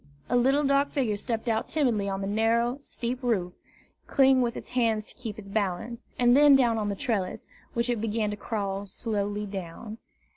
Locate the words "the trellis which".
6.89-7.87